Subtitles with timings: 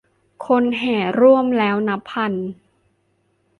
[0.47, 2.33] คนแห่ร่วมแล้วนับพัน